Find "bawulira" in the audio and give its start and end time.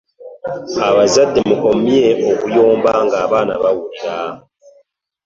3.63-4.17